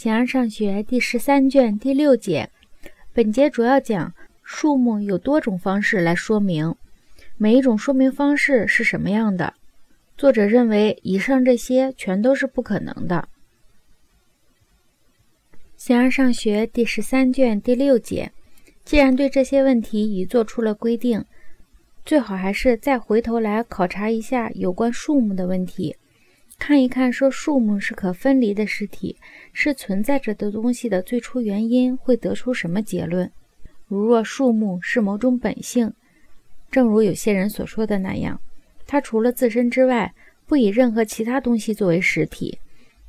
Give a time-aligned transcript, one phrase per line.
[0.00, 2.48] 形而上学第十三卷第六节，
[3.12, 6.74] 本节主要讲数目有多种方式来说明，
[7.36, 9.52] 每一种说明方式是什么样的。
[10.16, 13.28] 作者认为，以上这些全都是不可能的。
[15.76, 18.32] 形而上学第十三卷第六节，
[18.86, 21.22] 既然对这些问题已做出了规定，
[22.06, 25.94] 最好还是再回头来考察一下有关数目的问题。
[26.60, 29.16] 看一看，说树木是可分离的实体，
[29.50, 33.32] 是存在着的东西的最初原因，会得出什么结论？
[33.88, 35.90] 如若树木是某种本性，
[36.70, 38.38] 正如有些人所说的那样，
[38.86, 40.12] 它除了自身之外，
[40.46, 42.58] 不以任何其他东西作为实体，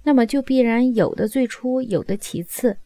[0.03, 2.77] 那么就必然有的最初，有的其次，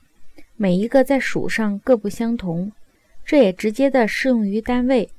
[0.58, 2.72] 每一个在数上各不相同。
[3.24, 5.10] 这也直接的适用于单位，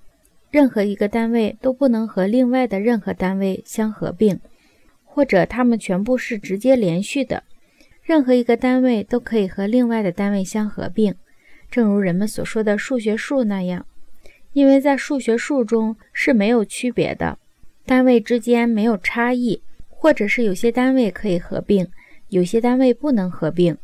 [0.50, 4.40] 任何一个单位都不能和另外的任何单位相合并。
[5.16, 7.42] 或者它们全部是直接连续的，
[8.02, 11.14] 任何一个单位都可以和另外的单位相合并，
[11.70, 13.86] 正如人们所说的数学数那样。
[14.52, 17.38] 因为在数学数中是没有区别的，
[17.86, 21.88] 单位之间没有差异，或者是有些单位可以合并，
[22.28, 23.74] 有些单位不能合并。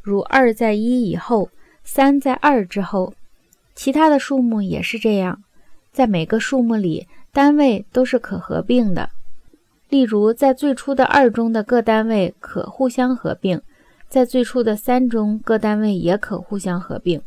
[0.00, 1.50] 如二在一以后，
[1.82, 3.14] 三在二之后，
[3.74, 5.42] 其他的数目也是这样，
[5.90, 9.10] 在每个数目里，单位都是可合并的。
[9.92, 13.60] 例如，在最初的二中的各单位可互相合并，
[14.08, 17.20] 在最初的三中各单位也可互相合并，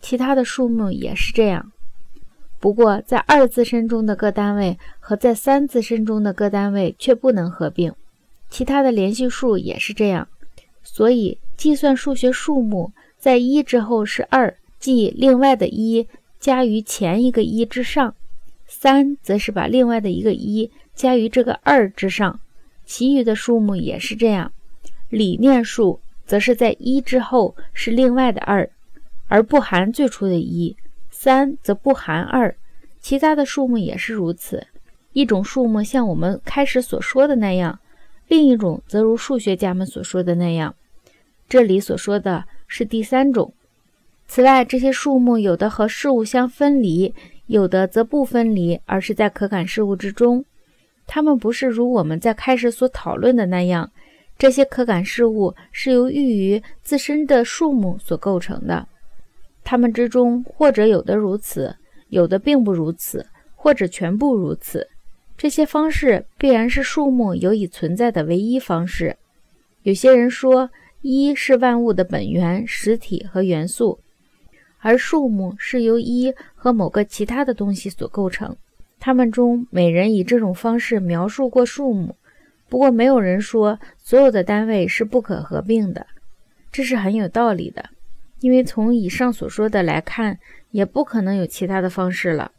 [0.00, 1.70] 其他的数目也是这样。
[2.58, 7.92] 不过，在二自身中的各单位和在三自身中的各单位却不能合并，
[8.50, 10.26] 其他的连续数也是这样。
[10.82, 16.08] 所以，计算数学数目，在一之后是二，即另外的一
[16.40, 18.10] 加于前一个一之上；
[18.66, 20.68] 三则是把另外的一个一。
[21.02, 22.38] 加于这个二之上，
[22.86, 24.52] 其余的数目也是这样。
[25.08, 28.70] 理念数则是在一之后是另外的二，
[29.26, 30.76] 而不含最初的一。
[31.10, 32.54] 三则不含二，
[33.00, 34.64] 其他的数目也是如此。
[35.12, 37.80] 一种数目像我们开始所说的那样，
[38.28, 40.72] 另一种则如数学家们所说的那样。
[41.48, 43.52] 这里所说的是第三种。
[44.28, 47.12] 此外，这些数目有的和事物相分离，
[47.46, 50.44] 有的则不分离，而是在可感事物之中。
[51.06, 53.90] 它们不是如我们在开始所讨论的那样，
[54.38, 58.86] 这些可感事物是由寓于自身的数目所构成的。
[59.64, 61.76] 它们之中，或者有的如此，
[62.08, 64.88] 有的并不如此，或者全部如此。
[65.36, 69.16] 这些方式必然是数目有以存在的唯一方式。
[69.82, 70.70] 有些人说，
[71.00, 73.98] 一是万物的本源、实体和元素，
[74.78, 78.56] 而数目是由一和某个其他的东西所构成。
[79.04, 82.14] 他们中每人以这种方式描述过数目，
[82.68, 86.06] 不过没有人说所有的单位是不可合并的。
[86.70, 87.90] 这是很有道理的，
[88.38, 90.38] 因为从以上所说的来看，
[90.70, 92.52] 也不可能有其他的方式了。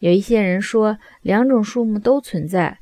[0.00, 2.80] 有一些人说两种数目都存在，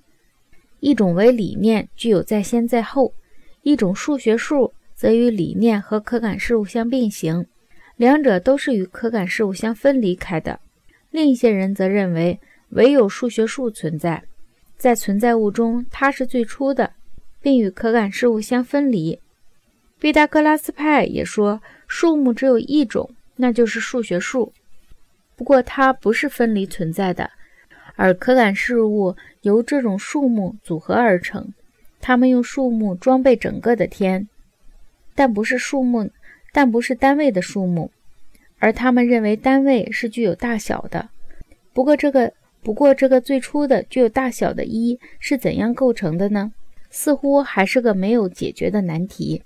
[0.80, 3.12] 一种为理念具有在先在后，
[3.60, 7.44] 一种数学数则与理念和可感事物相并行，
[7.96, 10.60] 两者都是与可感事物相分离开的。
[11.10, 12.40] 另一些人则认为。
[12.70, 14.24] 唯有数学数存在，
[14.76, 16.92] 在存在物中，它是最初的，
[17.40, 19.18] 并与可感事物相分离。
[19.98, 24.52] 毕达哥拉斯派也说，数目只有一种，那就是数学数。
[25.36, 27.30] 不过，它不是分离存在的，
[27.94, 31.54] 而可感事物由这种数目组合而成。
[32.00, 34.28] 他们用数目装备整个的天，
[35.14, 36.10] 但不是数目，
[36.52, 37.90] 但不是单位的数目，
[38.58, 41.08] 而他们认为单位是具有大小的。
[41.72, 42.32] 不过，这个。
[42.66, 46.52] 不过，这个最初的具有大小的“一”是怎样构成的呢？
[46.90, 49.40] 似乎还是个没有解决的难题。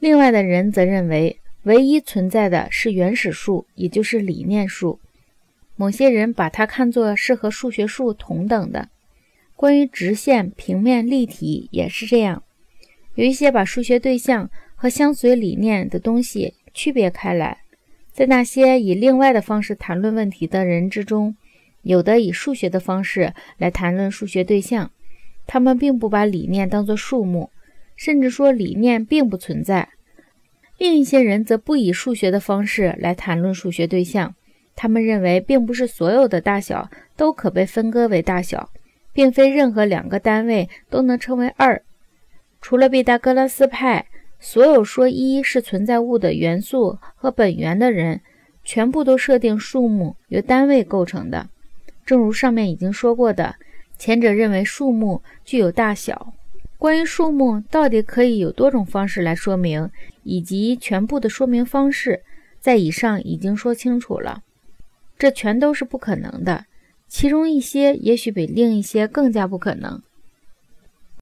[0.00, 4.98] 另外的人则认为，唯一存在的是原始数，也就是理念数。
[5.76, 8.88] 某些人把它看作是和数学数同等的。
[9.54, 12.42] 关于直线、平面、立体也是这样。
[13.14, 17.58] 有一些把数学对象和相随理念的东西区别开来。
[18.12, 21.36] 在那些以另外的方式谈论问题的人之中。
[21.82, 24.90] 有的以数学的方式来谈论数学对象，
[25.46, 27.50] 他们并不把理念当作数目，
[27.96, 29.88] 甚至说理念并不存在。
[30.78, 34.34] 另一些人则不以数学的方式来谈论数学对象，
[34.74, 38.70] 他们认为并不是所有的大小都可被分割为大小，
[39.12, 41.82] 并非任何两个单位都能称为二。
[42.60, 44.06] 除了毕达哥拉斯派，
[44.40, 48.20] 所有说一是存在物的元素和本源的人，
[48.64, 51.48] 全部都设定数目由单位构成的。
[52.04, 53.56] 正如上面已经说过的，
[53.96, 56.32] 前者认为数目具有大小，
[56.78, 59.90] 关于数目到底可以有多种方式来说明，
[60.24, 62.22] 以及全部的说明方式，
[62.60, 64.42] 在以上已经说清楚了。
[65.16, 66.64] 这全都是不可能的，
[67.06, 70.02] 其中一些也许比另一些更加不可能。